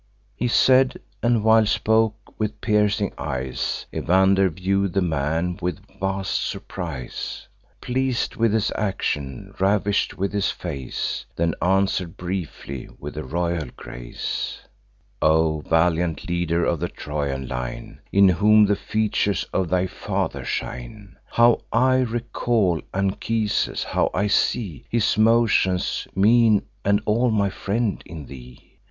[0.35, 7.47] He said; and while spoke, with piercing eyes Evander view'd the man with vast surprise,
[7.81, 14.61] Pleas'd with his action, ravish'd with his face: Then answer'd briefly, with a royal grace:
[15.21, 21.15] "O valiant leader of the Trojan line, In whom the features of thy father shine,
[21.27, 23.83] How I recall Anchises!
[23.83, 28.77] how I see His motions, mien, and all my friend, in thee!